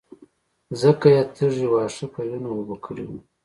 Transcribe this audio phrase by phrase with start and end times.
[0.81, 3.19] ځکه يې تږي واښه په وينو اوبه کړي وو.